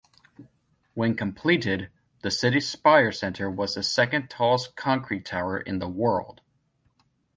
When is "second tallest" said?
3.83-4.75